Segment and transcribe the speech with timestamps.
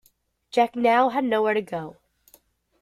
[0.49, 1.97] Jack now had nowhere to go.